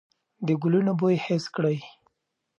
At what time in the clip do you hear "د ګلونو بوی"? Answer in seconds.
0.45-1.15